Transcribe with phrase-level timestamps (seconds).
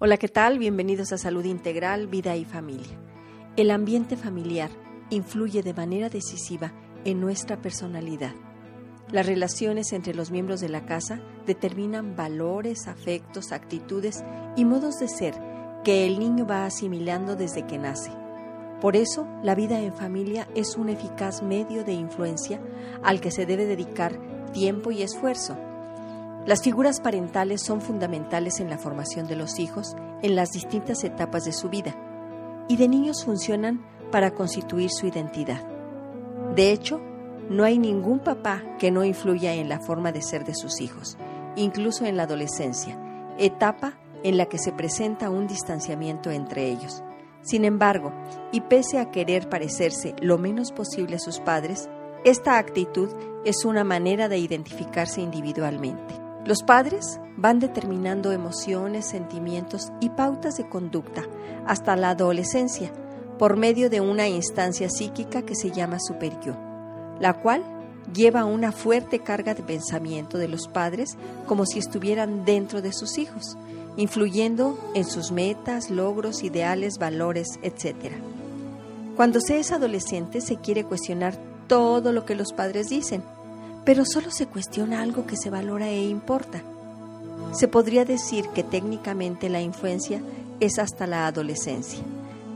[0.00, 0.58] Hola, ¿qué tal?
[0.58, 2.98] Bienvenidos a Salud Integral, Vida y Familia.
[3.56, 4.68] El ambiente familiar
[5.08, 6.72] influye de manera decisiva
[7.04, 8.32] en nuestra personalidad.
[9.12, 14.24] Las relaciones entre los miembros de la casa determinan valores, afectos, actitudes
[14.56, 15.34] y modos de ser
[15.84, 18.10] que el niño va asimilando desde que nace.
[18.80, 22.60] Por eso, la vida en familia es un eficaz medio de influencia
[23.04, 24.18] al que se debe dedicar
[24.52, 25.56] tiempo y esfuerzo
[26.46, 31.44] las figuras parentales son fundamentales en la formación de los hijos en las distintas etapas
[31.44, 31.94] de su vida
[32.68, 35.66] y de niños funcionan para constituir su identidad.
[36.54, 37.00] De hecho,
[37.48, 41.16] no hay ningún papá que no influya en la forma de ser de sus hijos,
[41.56, 42.98] incluso en la adolescencia,
[43.38, 47.02] etapa en la que se presenta un distanciamiento entre ellos.
[47.42, 48.12] Sin embargo,
[48.52, 51.88] y pese a querer parecerse lo menos posible a sus padres,
[52.24, 53.10] esta actitud
[53.44, 56.23] es una manera de identificarse individualmente.
[56.46, 61.24] Los padres van determinando emociones, sentimientos y pautas de conducta
[61.66, 62.92] hasta la adolescencia
[63.38, 66.56] por medio de una instancia psíquica que se llama superior,
[67.18, 67.64] la cual
[68.12, 73.16] lleva una fuerte carga de pensamiento de los padres como si estuvieran dentro de sus
[73.16, 73.56] hijos,
[73.96, 78.12] influyendo en sus metas, logros, ideales, valores, etc.
[79.16, 81.36] Cuando se es adolescente se quiere cuestionar
[81.68, 83.22] todo lo que los padres dicen,
[83.84, 86.62] pero solo se cuestiona algo que se valora e importa.
[87.52, 90.20] Se podría decir que técnicamente la influencia
[90.60, 92.00] es hasta la adolescencia.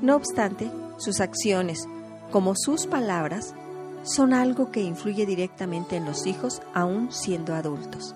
[0.00, 1.86] No obstante, sus acciones,
[2.30, 3.54] como sus palabras,
[4.02, 8.14] son algo que influye directamente en los hijos aún siendo adultos.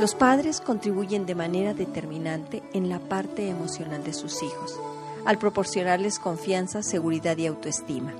[0.00, 4.78] Los padres contribuyen de manera determinante en la parte emocional de sus hijos,
[5.26, 8.12] al proporcionarles confianza, seguridad y autoestima.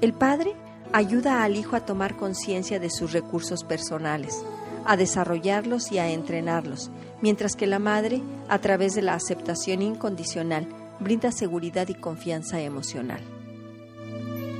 [0.00, 0.54] El padre
[0.94, 4.44] ayuda al hijo a tomar conciencia de sus recursos personales,
[4.84, 10.68] a desarrollarlos y a entrenarlos, mientras que la madre, a través de la aceptación incondicional,
[11.00, 13.18] brinda seguridad y confianza emocional.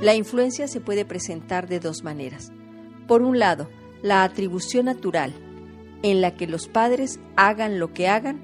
[0.01, 2.51] La influencia se puede presentar de dos maneras.
[3.07, 3.69] Por un lado,
[4.01, 5.33] la atribución natural,
[6.03, 8.41] en la que los padres hagan lo que hagan,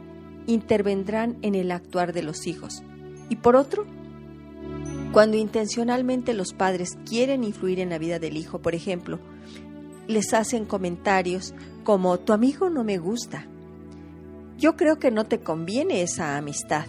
[0.47, 2.84] intervendrán en el actuar de los hijos.
[3.28, 3.85] Y por otro,
[5.11, 9.19] cuando intencionalmente los padres quieren influir en la vida del hijo, por ejemplo,
[10.07, 13.45] les hacen comentarios como tu amigo no me gusta.
[14.57, 16.85] Yo creo que no te conviene esa amistad.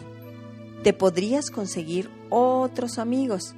[0.85, 3.55] Te podrías conseguir otros amigos.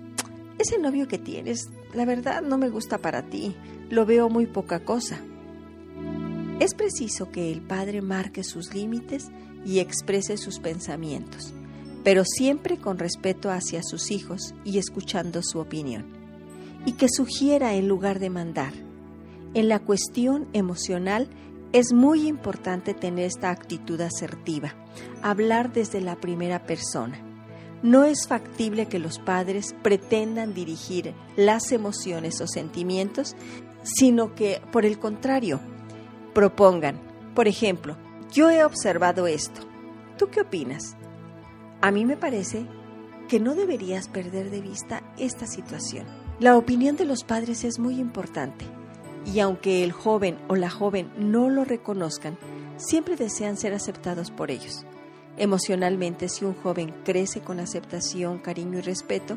[0.58, 3.54] Ese novio que tienes, la verdad no me gusta para ti.
[3.90, 5.18] Lo veo muy poca cosa.
[6.60, 9.30] Es preciso que el padre marque sus límites
[9.66, 11.52] y exprese sus pensamientos
[12.04, 16.04] pero siempre con respeto hacia sus hijos y escuchando su opinión.
[16.86, 18.74] Y que sugiera en lugar de mandar.
[19.54, 21.28] En la cuestión emocional
[21.72, 24.74] es muy importante tener esta actitud asertiva,
[25.22, 27.18] hablar desde la primera persona.
[27.82, 33.34] No es factible que los padres pretendan dirigir las emociones o sentimientos,
[33.82, 35.60] sino que, por el contrario,
[36.34, 37.00] propongan,
[37.34, 37.96] por ejemplo,
[38.32, 39.60] yo he observado esto.
[40.18, 40.96] ¿Tú qué opinas?
[41.84, 42.64] A mí me parece
[43.28, 46.06] que no deberías perder de vista esta situación.
[46.40, 48.64] La opinión de los padres es muy importante
[49.26, 52.38] y aunque el joven o la joven no lo reconozcan,
[52.78, 54.86] siempre desean ser aceptados por ellos.
[55.36, 59.36] Emocionalmente, si un joven crece con aceptación, cariño y respeto,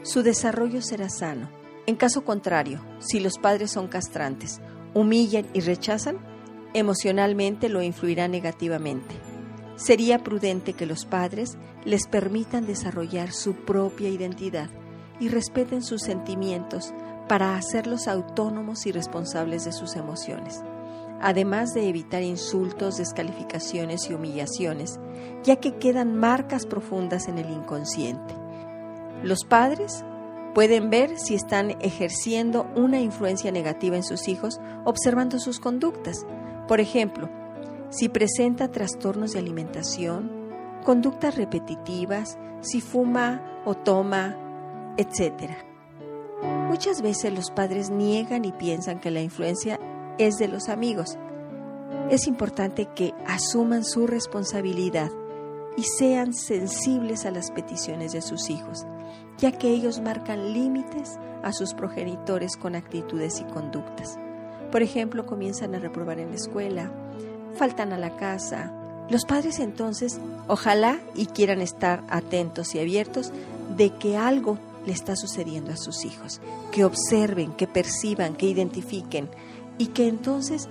[0.00, 1.50] su desarrollo será sano.
[1.84, 4.62] En caso contrario, si los padres son castrantes,
[4.94, 6.16] humillan y rechazan,
[6.72, 9.25] emocionalmente lo influirá negativamente.
[9.76, 14.70] Sería prudente que los padres les permitan desarrollar su propia identidad
[15.20, 16.92] y respeten sus sentimientos
[17.28, 20.62] para hacerlos autónomos y responsables de sus emociones,
[21.20, 24.98] además de evitar insultos, descalificaciones y humillaciones,
[25.42, 28.34] ya que quedan marcas profundas en el inconsciente.
[29.22, 30.04] Los padres
[30.54, 36.24] pueden ver si están ejerciendo una influencia negativa en sus hijos observando sus conductas.
[36.68, 37.28] Por ejemplo,
[37.90, 40.30] si presenta trastornos de alimentación,
[40.84, 44.36] conductas repetitivas, si fuma o toma,
[44.96, 45.52] etc.
[46.68, 49.78] Muchas veces los padres niegan y piensan que la influencia
[50.18, 51.16] es de los amigos.
[52.10, 55.10] Es importante que asuman su responsabilidad
[55.76, 58.86] y sean sensibles a las peticiones de sus hijos,
[59.38, 64.18] ya que ellos marcan límites a sus progenitores con actitudes y conductas.
[64.72, 66.90] Por ejemplo, comienzan a reprobar en la escuela,
[67.56, 68.70] faltan a la casa.
[69.10, 70.18] Los padres entonces
[70.48, 73.32] ojalá y quieran estar atentos y abiertos
[73.76, 79.28] de que algo le está sucediendo a sus hijos, que observen, que perciban, que identifiquen
[79.78, 80.68] y que entonces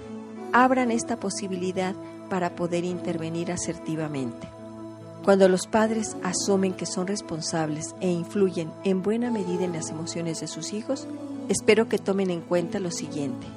[0.54, 1.94] abran esta posibilidad
[2.30, 4.48] para poder intervenir asertivamente.
[5.24, 10.40] Cuando los padres asumen que son responsables e influyen en buena medida en las emociones
[10.40, 11.08] de sus hijos,
[11.50, 13.48] espero que tomen en cuenta lo siguiente.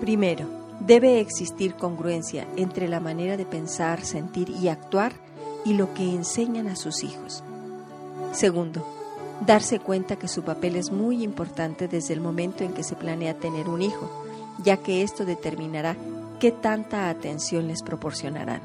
[0.00, 0.46] Primero,
[0.80, 5.12] debe existir congruencia entre la manera de pensar, sentir y actuar
[5.64, 7.42] y lo que enseñan a sus hijos.
[8.32, 8.86] Segundo,
[9.46, 13.34] darse cuenta que su papel es muy importante desde el momento en que se planea
[13.34, 14.10] tener un hijo,
[14.62, 15.96] ya que esto determinará
[16.40, 18.60] qué tanta atención les proporcionarán.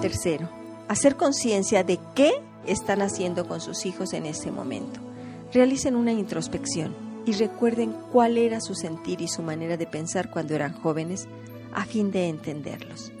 [0.00, 0.48] Tercero,
[0.88, 2.32] hacer conciencia de qué
[2.66, 5.00] están haciendo con sus hijos en este momento.
[5.52, 10.54] Realicen una introspección y recuerden cuál era su sentir y su manera de pensar cuando
[10.54, 11.28] eran jóvenes
[11.72, 13.12] a fin de entenderlos.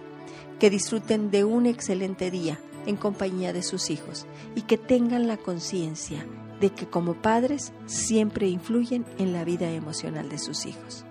[0.59, 4.25] Que disfruten de un excelente día en compañía de sus hijos
[4.55, 6.25] y que tengan la conciencia
[6.59, 11.04] de que como padres siempre influyen en la vida emocional de sus hijos.